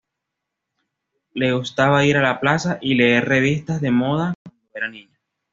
[1.35, 5.19] Le gustaba ir a la plaza y leer revistas de moda cuando era niña.